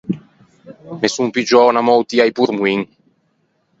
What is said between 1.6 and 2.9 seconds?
unna moutia a-i pormoin.